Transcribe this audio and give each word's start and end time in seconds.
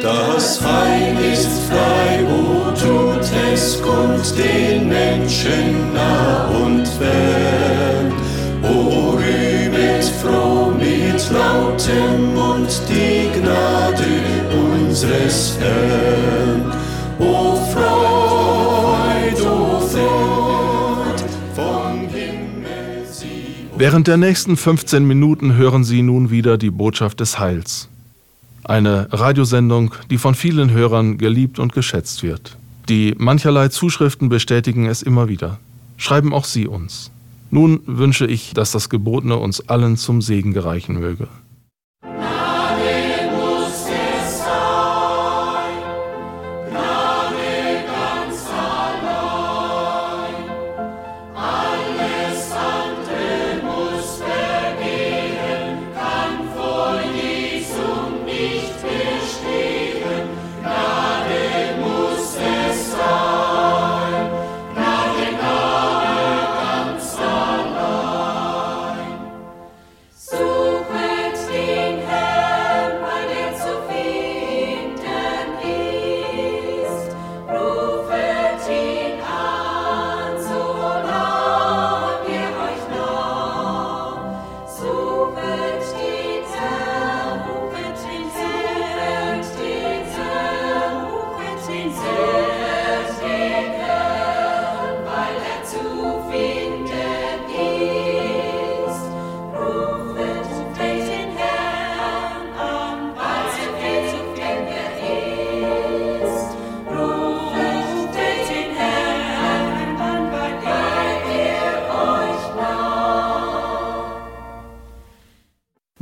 Das 0.00 0.58
Heil 0.64 1.16
ist 1.32 1.50
frei, 1.68 2.24
o 2.24 2.70
tut 2.70 3.30
es 3.52 3.80
kund 3.82 4.38
den 4.38 4.88
Menschen 4.88 5.92
nah 5.92 6.48
und 6.48 6.88
fern. 6.88 8.10
O 8.62 9.10
rühmet 9.10 10.04
froh 10.22 10.70
mit 10.70 11.30
lautem 11.30 12.34
Mund 12.34 12.82
die 12.88 13.38
Gnade 13.38 14.02
unseres 14.50 15.58
Herrn. 15.60 16.72
O 17.18 17.56
Freud, 17.74 19.42
o 19.42 19.78
Freud, 19.78 21.22
vom 21.54 22.08
Himmel 22.08 23.04
sie. 23.10 23.68
Während 23.76 24.08
der 24.08 24.16
nächsten 24.16 24.56
15 24.56 25.06
Minuten 25.06 25.54
hören 25.54 25.84
Sie 25.84 26.00
nun 26.00 26.30
wieder 26.30 26.56
die 26.56 26.70
Botschaft 26.70 27.20
des 27.20 27.38
Heils. 27.38 27.91
Eine 28.64 29.08
Radiosendung, 29.10 29.94
die 30.10 30.18
von 30.18 30.34
vielen 30.34 30.70
Hörern 30.70 31.18
geliebt 31.18 31.58
und 31.58 31.72
geschätzt 31.72 32.22
wird. 32.22 32.56
Die 32.88 33.14
mancherlei 33.18 33.68
Zuschriften 33.68 34.28
bestätigen 34.28 34.86
es 34.86 35.02
immer 35.02 35.28
wieder. 35.28 35.58
Schreiben 35.96 36.32
auch 36.32 36.44
Sie 36.44 36.66
uns. 36.66 37.10
Nun 37.50 37.80
wünsche 37.86 38.26
ich, 38.26 38.54
dass 38.54 38.72
das 38.72 38.88
Gebotene 38.88 39.36
uns 39.36 39.68
allen 39.68 39.96
zum 39.96 40.22
Segen 40.22 40.52
gereichen 40.52 40.98
möge. 40.98 41.28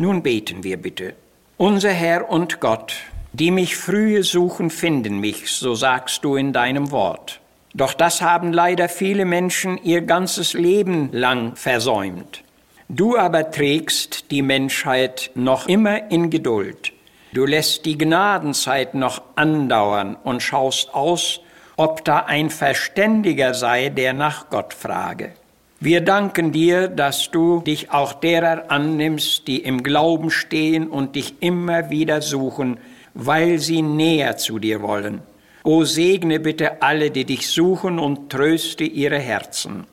Nun 0.00 0.22
beten 0.22 0.64
wir 0.64 0.78
bitte. 0.78 1.12
Unser 1.58 1.90
Herr 1.90 2.30
und 2.30 2.58
Gott, 2.58 2.94
die 3.34 3.50
mich 3.50 3.76
frühe 3.76 4.22
suchen, 4.22 4.70
finden 4.70 5.18
mich, 5.18 5.50
so 5.50 5.74
sagst 5.74 6.24
du 6.24 6.36
in 6.36 6.54
deinem 6.54 6.90
Wort. 6.90 7.38
Doch 7.74 7.92
das 7.92 8.22
haben 8.22 8.50
leider 8.50 8.88
viele 8.88 9.26
Menschen 9.26 9.76
ihr 9.84 10.00
ganzes 10.00 10.54
Leben 10.54 11.10
lang 11.12 11.54
versäumt. 11.54 12.42
Du 12.88 13.18
aber 13.18 13.50
trägst 13.50 14.30
die 14.30 14.40
Menschheit 14.40 15.32
noch 15.34 15.68
immer 15.68 16.10
in 16.10 16.30
Geduld. 16.30 16.92
Du 17.34 17.44
lässt 17.44 17.84
die 17.84 17.98
Gnadenzeit 17.98 18.94
noch 18.94 19.20
andauern 19.36 20.16
und 20.24 20.42
schaust 20.42 20.94
aus, 20.94 21.42
ob 21.76 22.06
da 22.06 22.20
ein 22.20 22.48
Verständiger 22.48 23.52
sei, 23.52 23.90
der 23.90 24.14
nach 24.14 24.48
Gott 24.48 24.72
frage. 24.72 25.34
Wir 25.82 26.02
danken 26.02 26.52
dir, 26.52 26.88
dass 26.88 27.30
du 27.30 27.62
dich 27.62 27.90
auch 27.90 28.12
derer 28.12 28.70
annimmst, 28.70 29.48
die 29.48 29.62
im 29.62 29.82
Glauben 29.82 30.30
stehen 30.30 30.86
und 30.88 31.16
dich 31.16 31.36
immer 31.40 31.88
wieder 31.88 32.20
suchen, 32.20 32.76
weil 33.14 33.58
sie 33.58 33.80
näher 33.80 34.36
zu 34.36 34.58
dir 34.58 34.82
wollen. 34.82 35.22
O 35.64 35.84
segne 35.84 36.38
bitte 36.38 36.82
alle, 36.82 37.10
die 37.10 37.24
dich 37.24 37.48
suchen 37.48 37.98
und 37.98 38.28
tröste 38.28 38.84
ihre 38.84 39.18
Herzen. 39.18 39.86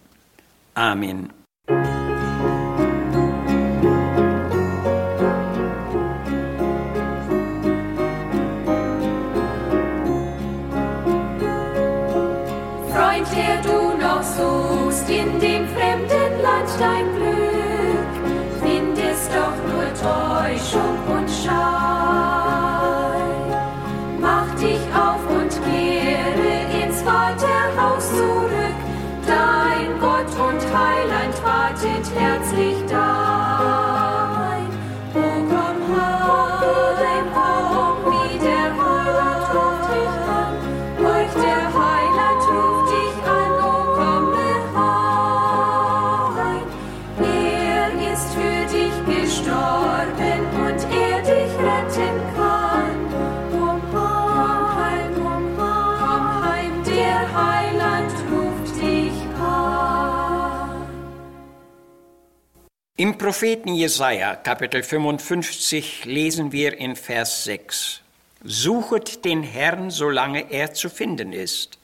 Amen. 0.74 1.30
Propheten 63.28 63.76
Jesaja, 63.76 64.38
Kapitel 64.38 64.84
55, 64.84 66.06
lesen 66.06 66.54
wir 66.54 66.78
in 66.78 66.96
Vers 66.96 67.44
6: 67.44 68.00
Suchet 68.42 69.26
den 69.26 69.44
Herrn, 69.44 69.92
solange 69.92 70.50
er 70.50 70.74
zu 70.74 70.90
finden 70.90 71.34
ist. 71.34 71.78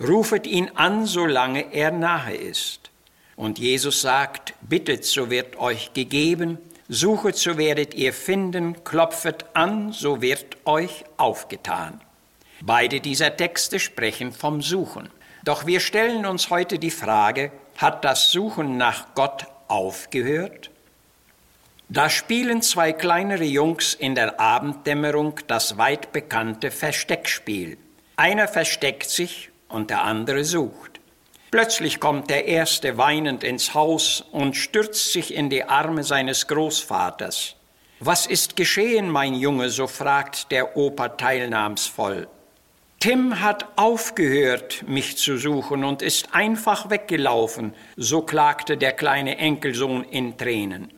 Rufet 0.00 0.48
ihn 0.48 0.72
an, 0.74 1.06
solange 1.06 1.72
er 1.72 1.92
nahe 1.92 2.34
ist. 2.34 2.90
Und 3.36 3.60
Jesus 3.60 4.00
sagt: 4.00 4.54
Bittet, 4.62 5.04
so 5.04 5.30
wird 5.30 5.60
euch 5.60 5.92
gegeben. 5.92 6.58
Suchet, 6.88 7.36
so 7.36 7.56
werdet 7.56 7.94
ihr 7.94 8.12
finden. 8.12 8.82
Klopfet 8.82 9.44
an, 9.54 9.92
so 9.92 10.22
wird 10.22 10.56
euch 10.64 11.04
aufgetan. 11.18 12.00
Beide 12.62 12.98
dieser 12.98 13.36
Texte 13.36 13.78
sprechen 13.78 14.32
vom 14.32 14.60
Suchen. 14.60 15.08
Doch 15.44 15.66
wir 15.66 15.78
stellen 15.78 16.26
uns 16.26 16.50
heute 16.50 16.80
die 16.80 16.90
Frage, 16.90 17.52
hat 17.76 18.04
das 18.04 18.32
Suchen 18.32 18.76
nach 18.76 19.14
Gott 19.14 19.46
aufgehört? 19.74 20.70
Da 21.88 22.08
spielen 22.08 22.62
zwei 22.62 22.92
kleinere 22.92 23.44
Jungs 23.44 23.94
in 23.94 24.14
der 24.14 24.40
Abenddämmerung 24.40 25.40
das 25.46 25.76
weit 25.76 26.12
bekannte 26.12 26.70
Versteckspiel. 26.70 27.76
Einer 28.16 28.48
versteckt 28.48 29.10
sich 29.10 29.50
und 29.68 29.90
der 29.90 30.02
andere 30.02 30.44
sucht. 30.44 31.00
Plötzlich 31.50 32.00
kommt 32.00 32.30
der 32.30 32.46
Erste 32.46 32.96
weinend 32.96 33.44
ins 33.44 33.74
Haus 33.74 34.24
und 34.32 34.56
stürzt 34.56 35.12
sich 35.12 35.34
in 35.34 35.50
die 35.50 35.64
Arme 35.64 36.02
seines 36.02 36.46
Großvaters. 36.48 37.54
Was 38.00 38.26
ist 38.26 38.56
geschehen, 38.56 39.08
mein 39.08 39.34
Junge? 39.34 39.68
so 39.70 39.86
fragt 39.86 40.50
der 40.50 40.76
Opa 40.76 41.10
teilnahmsvoll. 41.10 42.28
Tim 43.04 43.42
hat 43.42 43.66
aufgehört, 43.76 44.82
mich 44.88 45.18
zu 45.18 45.36
suchen 45.36 45.84
und 45.84 46.00
ist 46.00 46.28
einfach 46.32 46.88
weggelaufen, 46.88 47.74
so 47.98 48.22
klagte 48.22 48.78
der 48.78 48.92
kleine 48.92 49.36
Enkelsohn 49.36 50.04
in 50.04 50.38
Tränen. 50.38 50.90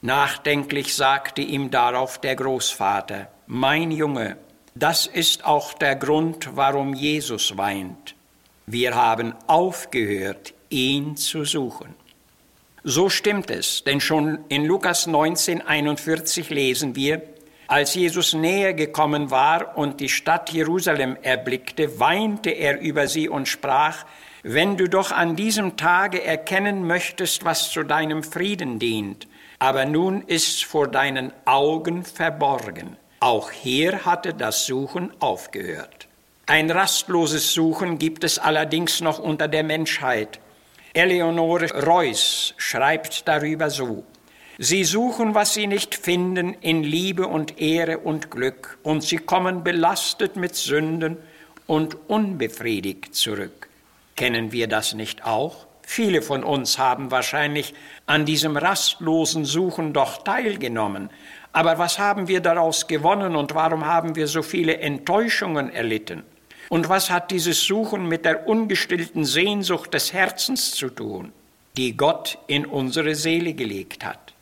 Nachdenklich 0.00 0.92
sagte 0.92 1.40
ihm 1.40 1.70
darauf 1.70 2.18
der 2.18 2.34
Großvater, 2.34 3.28
Mein 3.46 3.92
Junge, 3.92 4.38
das 4.74 5.06
ist 5.06 5.44
auch 5.44 5.72
der 5.74 5.94
Grund, 5.94 6.56
warum 6.56 6.94
Jesus 6.94 7.56
weint. 7.56 8.16
Wir 8.66 8.96
haben 8.96 9.32
aufgehört, 9.46 10.54
ihn 10.68 11.16
zu 11.16 11.44
suchen. 11.44 11.94
So 12.82 13.08
stimmt 13.08 13.52
es, 13.52 13.84
denn 13.84 14.00
schon 14.00 14.40
in 14.48 14.64
Lukas 14.64 15.06
19, 15.06 15.62
41 15.62 16.50
lesen 16.50 16.96
wir, 16.96 17.22
Als 17.72 17.94
Jesus 17.94 18.34
näher 18.34 18.74
gekommen 18.74 19.30
war 19.30 19.78
und 19.78 19.98
die 20.00 20.10
Stadt 20.10 20.50
Jerusalem 20.50 21.16
erblickte, 21.22 21.98
weinte 21.98 22.50
er 22.50 22.78
über 22.78 23.08
sie 23.08 23.30
und 23.30 23.48
sprach, 23.48 24.04
wenn 24.42 24.76
du 24.76 24.90
doch 24.90 25.10
an 25.10 25.36
diesem 25.36 25.78
Tage 25.78 26.22
erkennen 26.22 26.86
möchtest, 26.86 27.46
was 27.46 27.70
zu 27.70 27.82
deinem 27.82 28.24
Frieden 28.24 28.78
dient, 28.78 29.26
aber 29.58 29.86
nun 29.86 30.20
ist's 30.26 30.60
vor 30.60 30.86
deinen 30.86 31.32
Augen 31.46 32.04
verborgen. 32.04 32.98
Auch 33.20 33.50
hier 33.50 34.04
hatte 34.04 34.34
das 34.34 34.66
Suchen 34.66 35.10
aufgehört. 35.18 36.08
Ein 36.44 36.70
rastloses 36.70 37.54
Suchen 37.54 37.96
gibt 37.96 38.22
es 38.22 38.38
allerdings 38.38 39.00
noch 39.00 39.18
unter 39.18 39.48
der 39.48 39.62
Menschheit. 39.62 40.40
Eleonore 40.92 41.70
Reuss 41.86 42.52
schreibt 42.58 43.26
darüber 43.26 43.70
so. 43.70 44.04
Sie 44.58 44.84
suchen, 44.84 45.34
was 45.34 45.54
sie 45.54 45.66
nicht 45.66 45.94
finden, 45.94 46.54
in 46.60 46.82
Liebe 46.82 47.26
und 47.26 47.58
Ehre 47.58 47.98
und 47.98 48.30
Glück, 48.30 48.78
und 48.82 49.02
sie 49.02 49.16
kommen 49.16 49.64
belastet 49.64 50.36
mit 50.36 50.54
Sünden 50.54 51.16
und 51.66 51.96
unbefriedigt 52.08 53.14
zurück. 53.14 53.68
Kennen 54.14 54.52
wir 54.52 54.68
das 54.68 54.92
nicht 54.92 55.24
auch? 55.24 55.66
Viele 55.82 56.20
von 56.22 56.44
uns 56.44 56.78
haben 56.78 57.10
wahrscheinlich 57.10 57.74
an 58.06 58.26
diesem 58.26 58.56
rastlosen 58.56 59.44
Suchen 59.44 59.92
doch 59.92 60.22
teilgenommen, 60.22 61.10
aber 61.52 61.78
was 61.78 61.98
haben 61.98 62.28
wir 62.28 62.40
daraus 62.40 62.86
gewonnen 62.86 63.36
und 63.36 63.54
warum 63.54 63.86
haben 63.86 64.16
wir 64.16 64.26
so 64.26 64.42
viele 64.42 64.78
Enttäuschungen 64.78 65.70
erlitten? 65.72 66.22
Und 66.68 66.88
was 66.88 67.10
hat 67.10 67.30
dieses 67.30 67.62
Suchen 67.62 68.06
mit 68.06 68.24
der 68.24 68.46
ungestillten 68.46 69.24
Sehnsucht 69.24 69.92
des 69.92 70.12
Herzens 70.12 70.72
zu 70.72 70.88
tun, 70.88 71.32
die 71.76 71.96
Gott 71.96 72.38
in 72.46 72.64
unsere 72.64 73.14
Seele 73.14 73.52
gelegt 73.54 74.04
hat? 74.04 74.32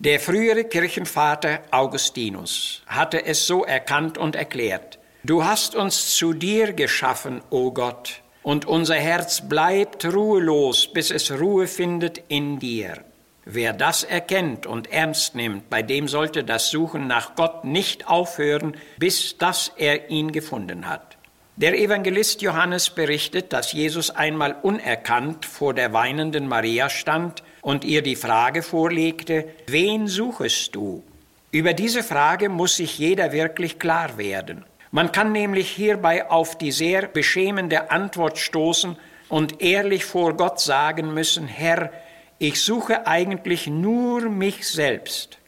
Der 0.00 0.20
frühere 0.20 0.62
Kirchenvater 0.62 1.62
Augustinus 1.72 2.82
hatte 2.86 3.26
es 3.26 3.48
so 3.48 3.64
erkannt 3.64 4.16
und 4.16 4.36
erklärt, 4.36 5.00
Du 5.24 5.44
hast 5.44 5.74
uns 5.74 6.14
zu 6.14 6.32
dir 6.32 6.72
geschaffen, 6.72 7.42
o 7.50 7.72
Gott, 7.72 8.22
und 8.44 8.64
unser 8.64 8.94
Herz 8.94 9.48
bleibt 9.48 10.04
ruhelos, 10.04 10.86
bis 10.92 11.10
es 11.10 11.32
Ruhe 11.32 11.66
findet 11.66 12.22
in 12.28 12.60
dir. 12.60 13.02
Wer 13.44 13.72
das 13.72 14.04
erkennt 14.04 14.66
und 14.66 14.92
ernst 14.92 15.34
nimmt, 15.34 15.68
bei 15.68 15.82
dem 15.82 16.06
sollte 16.06 16.44
das 16.44 16.70
Suchen 16.70 17.08
nach 17.08 17.34
Gott 17.34 17.64
nicht 17.64 18.06
aufhören, 18.06 18.76
bis 18.98 19.36
dass 19.36 19.72
er 19.76 20.10
ihn 20.10 20.30
gefunden 20.30 20.88
hat. 20.88 21.18
Der 21.56 21.76
Evangelist 21.76 22.40
Johannes 22.40 22.90
berichtet, 22.90 23.52
dass 23.52 23.72
Jesus 23.72 24.10
einmal 24.10 24.54
unerkannt 24.62 25.44
vor 25.44 25.74
der 25.74 25.92
weinenden 25.92 26.46
Maria 26.46 26.88
stand 26.88 27.42
und 27.62 27.84
ihr 27.84 28.02
die 28.02 28.16
Frage 28.16 28.62
vorlegte, 28.62 29.48
wen 29.66 30.06
suchest 30.06 30.74
du? 30.74 31.02
Über 31.50 31.72
diese 31.72 32.02
Frage 32.02 32.48
muss 32.48 32.76
sich 32.76 32.98
jeder 32.98 33.32
wirklich 33.32 33.78
klar 33.78 34.18
werden. 34.18 34.64
Man 34.90 35.12
kann 35.12 35.32
nämlich 35.32 35.70
hierbei 35.70 36.30
auf 36.30 36.56
die 36.56 36.72
sehr 36.72 37.08
beschämende 37.08 37.90
Antwort 37.90 38.38
stoßen 38.38 38.96
und 39.28 39.60
ehrlich 39.60 40.04
vor 40.04 40.36
Gott 40.36 40.60
sagen 40.60 41.12
müssen, 41.12 41.46
Herr, 41.46 41.90
ich 42.38 42.62
suche 42.62 43.06
eigentlich 43.06 43.66
nur 43.66 44.28
mich 44.28 44.66
selbst. 44.66 45.38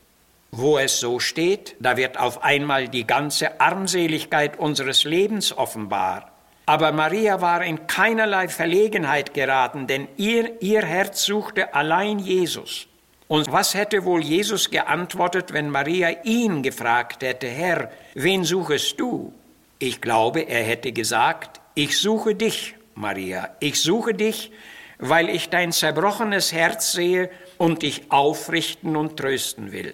Wo 0.53 0.79
es 0.79 0.99
so 0.99 1.21
steht, 1.21 1.77
da 1.79 1.97
wird 1.97 2.19
auf 2.19 2.43
einmal 2.43 2.89
die 2.89 3.07
ganze 3.07 3.61
Armseligkeit 3.61 4.59
unseres 4.59 5.05
Lebens 5.05 5.57
offenbar. 5.57 6.30
Aber 6.71 6.93
Maria 6.93 7.41
war 7.41 7.65
in 7.65 7.89
keinerlei 7.89 8.47
Verlegenheit 8.47 9.35
geraten, 9.35 9.89
denn 9.89 10.07
ihr, 10.17 10.63
ihr 10.63 10.83
Herz 10.83 11.25
suchte 11.25 11.75
allein 11.75 12.21
Jesus. 12.21 12.87
Und 13.27 13.51
was 13.51 13.75
hätte 13.75 14.05
wohl 14.05 14.23
Jesus 14.23 14.71
geantwortet, 14.71 15.53
wenn 15.53 15.69
Maria 15.69 16.11
ihn 16.23 16.63
gefragt 16.63 17.25
hätte, 17.25 17.49
Herr, 17.49 17.91
wen 18.15 18.45
suchest 18.45 19.01
du? 19.01 19.33
Ich 19.81 20.01
glaube, 20.01 20.43
er 20.43 20.63
hätte 20.63 20.93
gesagt, 20.93 21.61
ich 21.75 21.99
suche 21.99 22.37
dich, 22.37 22.77
Maria, 22.95 23.49
ich 23.59 23.83
suche 23.83 24.15
dich, 24.15 24.53
weil 25.01 25.29
ich 25.29 25.49
dein 25.49 25.73
zerbrochenes 25.73 26.53
Herz 26.53 26.93
sehe 26.93 27.31
und 27.59 27.83
dich 27.83 28.13
aufrichten 28.13 28.95
und 28.95 29.17
trösten 29.17 29.73
will. 29.73 29.93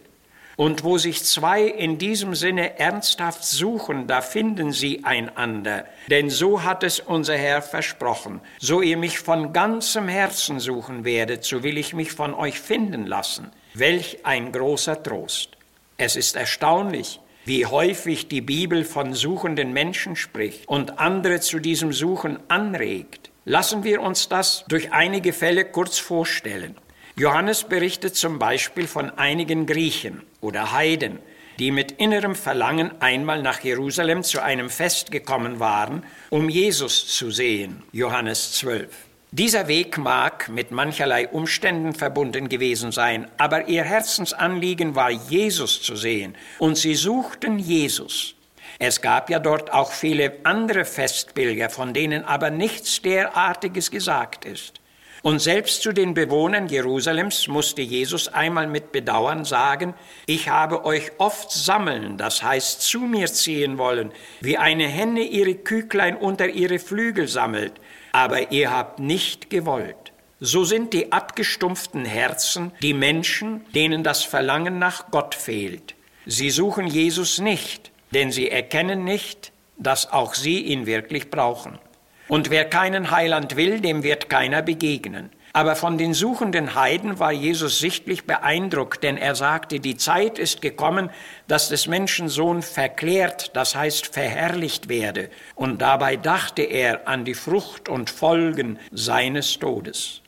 Und 0.57 0.85
wo 0.85 0.97
sich 0.97 1.23
zwei 1.23 1.65
in 1.65 1.99
diesem 1.99 2.35
Sinne 2.35 2.79
ernsthaft 2.79 3.45
suchen, 3.45 4.07
da 4.07 4.23
finden 4.23 4.73
sie 4.73 5.05
einander. 5.05 5.85
Denn 6.09 6.31
so 6.31 6.63
hat 6.63 6.83
es 6.83 6.99
unser 6.99 7.37
Herr 7.37 7.61
versprochen. 7.61 8.41
So 8.59 8.81
ihr 8.81 8.97
mich 8.97 9.19
von 9.19 9.53
ganzem 9.53 10.09
Herzen 10.09 10.59
suchen 10.59 11.05
werdet, 11.05 11.45
so 11.45 11.63
will 11.63 11.77
ich 11.77 11.93
mich 11.93 12.13
von 12.13 12.33
euch 12.33 12.59
finden 12.59 13.07
lassen. 13.07 13.51
Welch 13.75 14.25
ein 14.25 14.51
großer 14.51 15.03
Trost. 15.03 15.51
Es 15.99 16.17
ist 16.17 16.37
erstaunlich, 16.37 17.21
wie 17.45 17.67
häufig 17.67 18.29
die 18.29 18.41
Bibel 18.41 18.85
von 18.85 19.13
suchenden 19.13 19.75
Menschen 19.75 20.17
spricht 20.17 20.67
und 20.67 20.99
andere 20.99 21.41
zu 21.41 21.59
diesem 21.59 21.93
Suchen 21.93 22.39
anregt. 22.49 23.31
Lassen 23.45 23.85
wir 23.85 24.01
uns 24.01 24.31
das 24.31 24.65
durch 24.69 24.91
einige 24.93 25.35
Fälle 25.35 25.67
kurz 25.67 25.99
vorstellen. 25.99 26.77
Johannes 27.15 27.65
berichtet 27.65 28.17
zum 28.17 28.39
Beispiel 28.39 28.87
von 28.87 29.11
einigen 29.17 29.65
Griechen 29.67 30.23
oder 30.47 30.73
Heiden, 30.73 31.19
die 31.59 31.73
mit 31.73 31.93
innerem 31.93 32.35
Verlangen 32.35 32.93
einmal 33.01 33.43
nach 33.43 33.61
Jerusalem 33.61 34.23
zu 34.23 34.41
einem 34.43 34.71
Fest 34.71 35.11
gekommen 35.11 35.59
waren, 35.59 36.05
um 36.31 36.49
Jesus 36.49 37.09
zu 37.09 37.31
sehen. 37.31 37.83
Johannes 37.93 38.53
12. 38.53 38.89
Dieser 39.33 39.67
Weg 39.67 39.99
mag 39.99 40.49
mit 40.49 40.71
mancherlei 40.71 41.29
Umständen 41.29 41.95
verbunden 41.95 42.49
gewesen 42.49 42.93
sein, 42.93 43.29
aber 43.39 43.67
ihr 43.69 43.83
Herzensanliegen 43.83 44.95
war, 44.95 45.11
Jesus 45.11 45.83
zu 45.83 45.97
sehen, 45.97 46.37
und 46.59 46.79
sie 46.79 46.95
suchten 46.95 47.59
Jesus. 47.59 48.35
Es 48.79 49.01
gab 49.01 49.29
ja 49.29 49.39
dort 49.39 49.73
auch 49.73 49.91
viele 49.91 50.39
andere 50.45 50.85
Festpilger, 50.85 51.71
von 51.71 51.93
denen 51.93 52.25
aber 52.25 52.51
nichts 52.51 53.03
derartiges 53.03 53.91
gesagt 53.91 54.45
ist. 54.45 54.81
Und 55.27 55.41
selbst 55.41 55.83
zu 55.83 55.91
den 55.91 56.15
Bewohnern 56.15 56.69
Jerusalems 56.69 57.49
musste 57.49 57.83
Jesus 57.83 58.29
einmal 58.29 58.69
mit 58.69 58.93
Bedauern 58.93 59.45
sagen, 59.45 59.95
ich 60.27 60.51
habe 60.51 60.85
euch 60.85 61.11
oft 61.19 61.51
sammeln, 61.51 62.17
das 62.17 62.45
heißt 62.45 62.81
zu 62.83 63.01
mir 63.01 63.27
ziehen 63.27 63.77
wollen, 63.77 64.13
wie 64.41 64.57
eine 64.57 64.87
Henne 64.87 65.23
ihre 65.23 65.57
Küglein 65.57 66.17
unter 66.17 66.49
ihre 66.49 66.79
Flügel 66.79 67.27
sammelt, 67.27 67.73
aber 68.13 68.53
ihr 68.53 68.71
habt 68.71 69.01
nicht 69.01 69.51
gewollt. 69.51 70.13
So 70.39 70.63
sind 70.63 70.93
die 70.93 71.11
abgestumpften 71.11 72.05
Herzen 72.05 72.71
die 72.81 72.95
Menschen, 72.95 73.65
denen 73.75 74.05
das 74.05 74.23
Verlangen 74.23 74.79
nach 74.79 75.11
Gott 75.11 75.35
fehlt. 75.35 75.97
Sie 76.25 76.51
suchen 76.51 76.87
Jesus 76.87 77.41
nicht, 77.41 77.91
denn 78.13 78.31
sie 78.31 78.49
erkennen 78.49 79.03
nicht, 79.03 79.51
dass 79.77 80.13
auch 80.13 80.35
sie 80.35 80.61
ihn 80.61 80.87
wirklich 80.87 81.31
brauchen. 81.31 81.81
Und 82.29 82.51
wer 82.51 82.65
keinen 82.65 83.11
Heiland 83.11 83.57
will, 83.57 83.81
dem 83.81 84.03
wird 84.03 84.29
keiner 84.29 84.63
begegnen. 84.63 85.31
Aber 85.53 85.75
von 85.75 85.97
den 85.97 86.13
suchenden 86.13 86.75
Heiden 86.75 87.19
war 87.19 87.33
Jesus 87.33 87.79
sichtlich 87.79 88.25
beeindruckt, 88.25 89.03
denn 89.03 89.17
er 89.17 89.35
sagte, 89.35 89.81
die 89.81 89.97
Zeit 89.97 90.39
ist 90.39 90.61
gekommen, 90.61 91.09
dass 91.49 91.71
des 91.71 91.87
Menschen 91.87 92.29
Sohn 92.29 92.61
verklärt, 92.61 93.57
das 93.57 93.75
heißt 93.75 94.13
verherrlicht 94.13 94.91
werde. 94.91 95.31
Und 95.55 95.81
dabei 95.81 96.17
dachte 96.17 96.61
er 96.61 97.09
an 97.09 97.25
die 97.25 97.33
Frucht 97.33 97.89
und 97.89 98.11
Folgen 98.11 98.79
seines 98.93 99.59
Todes. 99.59 100.21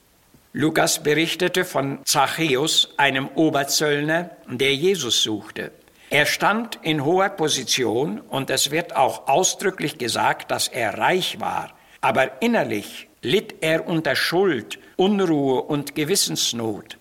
Lukas 0.54 1.02
berichtete 1.02 1.66
von 1.66 1.98
Zachäus, 2.06 2.94
einem 2.96 3.28
Oberzöllner, 3.28 4.30
der 4.46 4.74
Jesus 4.74 5.22
suchte. 5.22 5.72
Er 6.08 6.24
stand 6.24 6.78
in 6.80 7.04
hoher 7.04 7.28
Position 7.28 8.22
und 8.22 8.48
es 8.48 8.70
wird 8.70 8.96
auch 8.96 9.28
ausdrücklich 9.28 9.98
gesagt, 9.98 10.50
dass 10.50 10.68
er 10.68 10.96
reich 10.96 11.38
war, 11.38 11.74
aber 12.00 12.42
innerlich 12.42 13.08
litt 13.22 13.56
er 13.60 13.86
unter 13.86 14.14
Schuld, 14.14 14.78
Unruhe 14.96 15.62
und 15.62 15.94
Gewissensnot. 15.94 16.98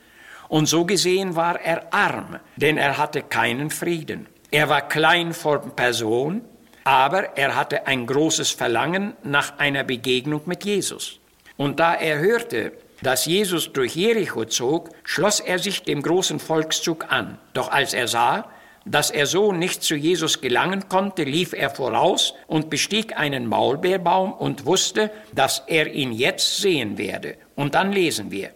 Und 0.49 0.67
so 0.67 0.85
gesehen 0.85 1.35
war 1.35 1.59
er 1.59 1.93
arm, 1.93 2.39
denn 2.55 2.77
er 2.77 2.97
hatte 2.97 3.21
keinen 3.21 3.69
Frieden. 3.69 4.27
Er 4.49 4.69
war 4.69 4.87
klein 4.87 5.33
vor 5.33 5.59
Person, 5.75 6.41
aber 6.83 7.37
er 7.37 7.55
hatte 7.55 7.85
ein 7.85 8.05
großes 8.05 8.51
Verlangen 8.51 9.13
nach 9.23 9.59
einer 9.59 9.83
Begegnung 9.83 10.41
mit 10.45 10.63
Jesus. 10.63 11.19
Und 11.57 11.79
da 11.79 11.95
er 11.95 12.19
hörte, 12.19 12.71
dass 13.01 13.25
Jesus 13.25 13.73
durch 13.73 13.95
Jericho 13.95 14.45
zog, 14.45 14.89
schloss 15.03 15.39
er 15.39 15.59
sich 15.59 15.83
dem 15.83 16.01
großen 16.01 16.39
Volkszug 16.39 17.11
an. 17.11 17.37
Doch 17.53 17.69
als 17.69 17.93
er 17.93 18.07
sah, 18.07 18.49
dass 18.89 19.11
er 19.11 19.25
so 19.25 19.51
nicht 19.51 19.83
zu 19.83 19.95
Jesus 19.95 20.41
gelangen 20.41 20.89
konnte, 20.89 21.23
lief 21.23 21.53
er 21.53 21.69
voraus 21.69 22.33
und 22.47 22.69
bestieg 22.69 23.17
einen 23.17 23.47
Maulbeerbaum 23.47 24.33
und 24.33 24.65
wusste, 24.65 25.11
dass 25.33 25.63
er 25.67 25.87
ihn 25.93 26.11
jetzt 26.11 26.57
sehen 26.57 26.97
werde. 26.97 27.35
Und 27.55 27.75
dann 27.75 27.91
lesen 27.91 28.31
wir. 28.31 28.51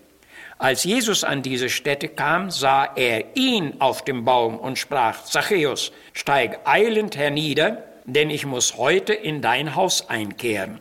Als 0.57 0.83
Jesus 0.83 1.23
an 1.23 1.41
diese 1.41 1.69
Stätte 1.69 2.07
kam, 2.07 2.51
sah 2.51 2.85
er 2.95 3.35
ihn 3.35 3.73
auf 3.79 4.03
dem 4.03 4.25
Baum 4.25 4.59
und 4.59 4.77
sprach, 4.77 5.23
Zachäus, 5.23 5.91
steig 6.13 6.59
eilend 6.65 7.17
hernieder, 7.17 7.83
denn 8.05 8.29
ich 8.29 8.45
muss 8.45 8.77
heute 8.77 9.13
in 9.13 9.41
dein 9.41 9.75
Haus 9.75 10.07
einkehren. 10.09 10.79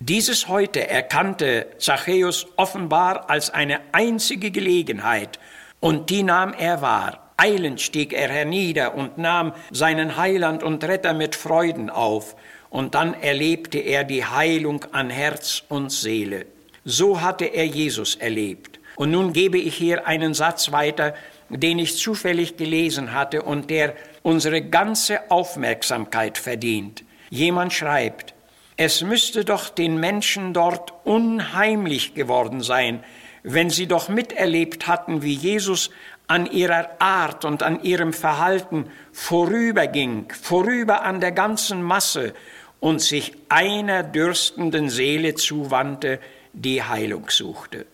Dieses 0.00 0.48
heute 0.48 0.88
erkannte 0.88 1.68
Zachäus 1.78 2.48
offenbar 2.56 3.30
als 3.30 3.50
eine 3.50 3.80
einzige 3.92 4.50
Gelegenheit, 4.50 5.38
und 5.78 6.10
die 6.10 6.22
nahm 6.22 6.52
er 6.52 6.82
wahr. 6.82 7.25
Eilend 7.36 7.80
stieg 7.80 8.12
er 8.12 8.28
hernieder 8.28 8.94
und 8.94 9.18
nahm 9.18 9.52
seinen 9.70 10.16
Heiland 10.16 10.62
und 10.62 10.82
Retter 10.84 11.12
mit 11.12 11.34
Freuden 11.34 11.90
auf, 11.90 12.36
und 12.70 12.94
dann 12.94 13.14
erlebte 13.14 13.78
er 13.78 14.04
die 14.04 14.24
Heilung 14.24 14.84
an 14.92 15.08
Herz 15.08 15.62
und 15.68 15.90
Seele. 15.90 16.46
So 16.84 17.20
hatte 17.20 17.46
er 17.46 17.66
Jesus 17.66 18.16
erlebt. 18.16 18.80
Und 18.96 19.10
nun 19.10 19.32
gebe 19.32 19.58
ich 19.58 19.76
hier 19.76 20.06
einen 20.06 20.34
Satz 20.34 20.72
weiter, 20.72 21.14
den 21.48 21.78
ich 21.78 21.96
zufällig 21.96 22.56
gelesen 22.56 23.12
hatte 23.12 23.42
und 23.42 23.70
der 23.70 23.94
unsere 24.22 24.62
ganze 24.62 25.30
Aufmerksamkeit 25.30 26.38
verdient. 26.38 27.04
Jemand 27.30 27.72
schreibt, 27.72 28.34
es 28.76 29.02
müsste 29.02 29.44
doch 29.44 29.68
den 29.68 29.98
Menschen 29.98 30.52
dort 30.52 30.92
unheimlich 31.04 32.14
geworden 32.14 32.60
sein, 32.62 33.02
wenn 33.42 33.70
sie 33.70 33.86
doch 33.86 34.08
miterlebt 34.08 34.86
hatten, 34.86 35.22
wie 35.22 35.34
Jesus 35.34 35.90
an 36.26 36.46
ihrer 36.46 37.00
Art 37.00 37.44
und 37.44 37.62
an 37.62 37.82
ihrem 37.82 38.12
Verhalten 38.12 38.90
vorüberging, 39.12 40.32
vorüber 40.32 41.02
an 41.02 41.20
der 41.20 41.32
ganzen 41.32 41.82
Masse 41.82 42.34
und 42.80 43.00
sich 43.00 43.32
einer 43.48 44.02
dürstenden 44.02 44.88
Seele 44.88 45.34
zuwandte, 45.34 46.20
die 46.52 46.82
Heilung 46.82 47.30
suchte. 47.30 47.86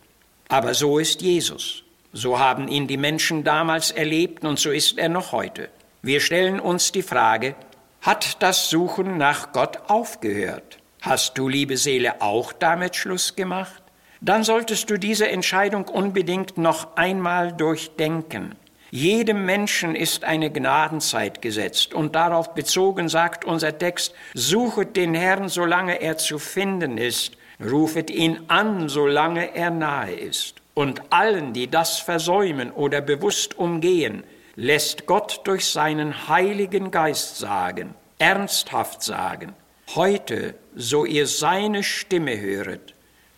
Aber 0.49 0.75
so 0.75 0.99
ist 0.99 1.23
Jesus. 1.23 1.83
So 2.13 2.39
haben 2.39 2.69
ihn 2.69 2.87
die 2.87 2.99
Menschen 2.99 3.43
damals 3.43 3.91
erlebt 3.91 4.45
und 4.45 4.59
so 4.59 4.71
ist 4.71 4.99
er 4.99 5.09
noch 5.09 5.33
heute. 5.33 5.69
Wir 6.03 6.21
stellen 6.21 6.61
uns 6.61 6.93
die 6.93 7.03
Frage, 7.03 7.55
hat 8.03 8.43
das 8.43 8.69
Suchen 8.69 9.17
nach 9.17 9.53
Gott 9.53 9.79
aufgehört? 9.89 10.79
Hast 11.01 11.39
du, 11.39 11.49
liebe 11.49 11.77
Seele, 11.77 12.21
auch 12.21 12.53
damit 12.53 12.97
Schluss 12.97 13.35
gemacht? 13.35 13.82
Dann 14.25 14.45
solltest 14.45 14.89
du 14.89 14.99
diese 14.99 15.29
Entscheidung 15.29 15.89
unbedingt 15.89 16.57
noch 16.57 16.97
einmal 16.97 17.53
durchdenken. 17.53 18.55
Jedem 18.93 19.45
Menschen 19.47 19.97
ist 19.97 20.23
eine 20.23 20.49
Gnadenzeit 20.53 21.43
gesetzt 21.43 21.93
und 21.93 22.15
darauf 22.15 22.55
bezogen 22.55 23.09
sagt 23.09 23.45
unser 23.45 23.77
Text, 23.79 24.15
suchet 24.35 24.97
den 24.97 25.15
Herrn, 25.15 25.49
solange 25.49 26.01
er 26.01 26.19
zu 26.19 26.39
finden 26.39 26.99
ist, 26.99 27.33
rufet 27.61 28.11
ihn 28.11 28.39
an, 28.47 28.89
solange 28.89 29.57
er 29.57 29.71
nahe 29.71 30.13
ist. 30.13 30.57
Und 30.75 31.03
allen, 31.11 31.53
die 31.53 31.69
das 31.69 31.99
versäumen 31.99 32.71
oder 32.71 33.01
bewusst 33.01 33.59
umgehen, 33.59 34.23
lässt 34.55 35.07
Gott 35.07 35.41
durch 35.45 35.67
seinen 35.67 36.29
Heiligen 36.29 36.93
Geist 36.93 37.39
sagen, 37.39 37.95
ernsthaft 38.19 39.03
sagen, 39.03 39.55
heute, 39.97 40.55
so 40.77 41.05
ihr 41.05 41.27
seine 41.27 41.83
Stimme 41.83 42.39
höret, 42.39 42.95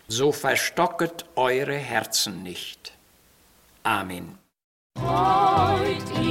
so 0.07 0.31
verstocket 0.31 1.25
eure 1.35 1.75
Herzen 1.75 2.43
nicht. 2.43 2.93
Amen. 3.83 4.37
Heut 4.99 6.24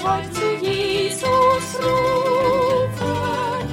dich 0.00 0.08
heut 0.08 0.34
zu 0.34 0.56
Jesus 0.64 1.78
rufen, 1.78 3.68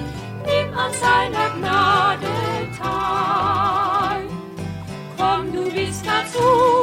nimm 0.45 0.73
an 0.77 0.91
seiner 0.93 1.49
Gnade 1.57 2.27
teil. 2.77 4.27
Komm, 5.17 5.53
du 5.53 5.71
bist 5.71 6.05
dazu 6.05 6.39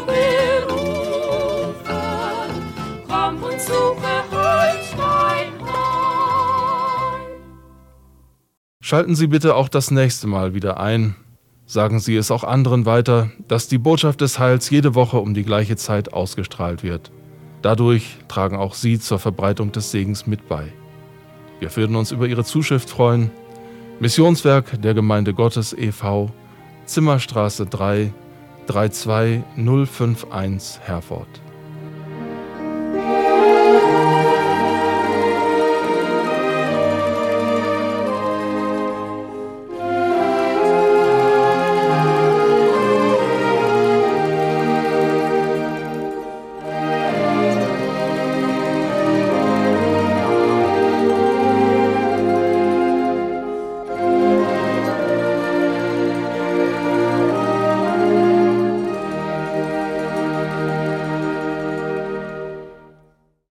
berufen, 0.06 0.94
komm 3.08 3.42
und 3.42 3.60
suche 3.60 4.24
heut 4.30 4.84
dein 4.96 5.52
Heil. 5.66 7.30
Schalten 8.80 9.14
Sie 9.14 9.26
bitte 9.26 9.54
auch 9.54 9.68
das 9.68 9.90
nächste 9.90 10.26
Mal 10.26 10.54
wieder 10.54 10.80
ein. 10.80 11.16
Sagen 11.66 11.98
Sie 11.98 12.14
es 12.14 12.30
auch 12.30 12.44
anderen 12.44 12.84
weiter, 12.84 13.30
dass 13.48 13.68
die 13.68 13.78
Botschaft 13.78 14.20
des 14.20 14.38
Heils 14.38 14.68
jede 14.68 14.94
Woche 14.94 15.16
um 15.18 15.32
die 15.32 15.44
gleiche 15.44 15.76
Zeit 15.76 16.12
ausgestrahlt 16.12 16.82
wird. 16.82 17.10
Dadurch 17.64 18.18
tragen 18.28 18.56
auch 18.58 18.74
Sie 18.74 19.00
zur 19.00 19.18
Verbreitung 19.18 19.72
des 19.72 19.90
Segens 19.90 20.26
mit 20.26 20.50
bei. 20.50 20.70
Wir 21.60 21.74
würden 21.74 21.96
uns 21.96 22.12
über 22.12 22.26
Ihre 22.26 22.44
Zuschrift 22.44 22.90
freuen. 22.90 23.30
Missionswerk 24.00 24.82
der 24.82 24.92
Gemeinde 24.92 25.32
Gottes 25.32 25.72
e.V., 25.72 26.30
Zimmerstraße 26.84 27.64
3, 27.64 28.12
32051 28.66 30.82
Herford. 30.82 31.26